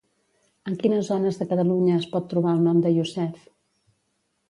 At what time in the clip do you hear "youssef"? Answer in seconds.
2.99-3.49